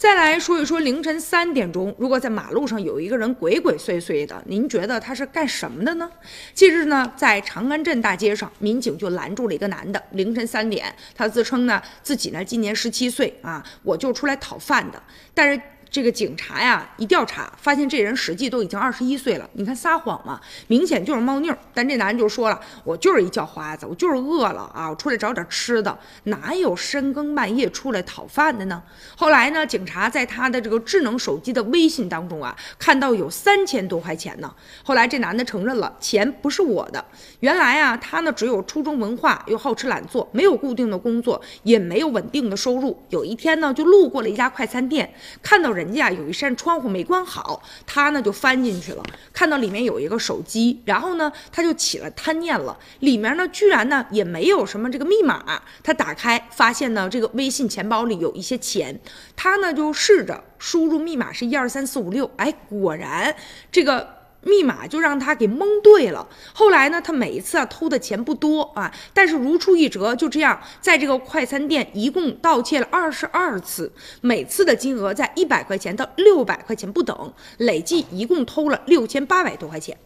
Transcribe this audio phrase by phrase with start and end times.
[0.00, 6.10] 再来说一说凌晨三点钟，如果在马路上有一个人鬼鬼祟祟的，您觉得他是干什么的呢？
[6.54, 10.02] 近日呢，在长安镇大街上，民警就拦住了一个男的。
[10.12, 15.02] 凌晨三点，他自称呢自己呢今年十七岁啊，我就出来讨饭的。
[15.34, 15.60] 但是。
[15.90, 19.50] 这个警察呀，一调查发现这人实际都已经二十一岁了。
[19.54, 21.58] 你看撒谎嘛，明显就是猫腻儿。
[21.74, 28.80] 但这男人就说了，我就是一叫花子，我就是饿了啊，我出来找点吃的，哪有深更半夜出来讨饭的呢？
[29.18, 34.54] 后来呢，警察在他的这个智能手机的微信当中啊，看到有三千多块钱呢。
[34.84, 37.04] 后来这男的承认了，钱不是我的。
[37.40, 42.96] 原来啊，他呢只有初中文化，又好吃懒做，没有固定的工作，也没有稳定的收入。
[43.08, 45.12] 有一天呢，就路过了一家快餐店，
[45.42, 45.79] 看到人。
[45.80, 49.02] 人家有一扇窗户没关好，他呢就翻进去了，
[49.32, 59.00] 看到里面有一个手机，然后呢他就起了贪念了，里面呢居然呢也没有什么这个密码，他打开发现呢这个微信钱包里有一些钱，
[59.34, 63.34] 他呢就试着输入密码是一二三四五六，哎，果然
[63.72, 64.19] 这个。
[64.42, 66.26] 密码就让他给蒙对了。
[66.52, 79.96] 后来呢，他每一次啊偷的钱不多啊，但是如出一辙，就这样在这个快餐店一共盗窃了二十二次，每次的金额在一百块钱到六百块钱不等，累计一共偷了六千八百多块钱。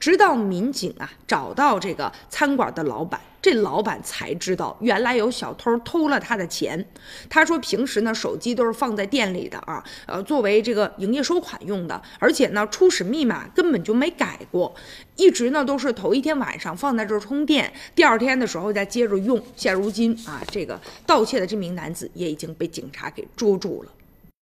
[0.00, 6.84] 直到民警啊找到这个餐馆的老板，这老板才知道原来有小偷偷了他的钱。
[7.30, 14.74] 他说平时呢手机都是放在店里的啊，呃作为这个营业收款用的，而且呢初始密码根本就没改过，
[15.16, 19.42] 一直呢都是头一天晚上放在这儿充电，第二天的时候再接着用。
[19.56, 23.92] 现如今啊这个盗窃的这名男子也已经被警察给捉住了。